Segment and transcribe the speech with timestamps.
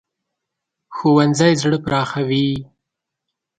[0.95, 2.49] ښوونځی زړه پراخوي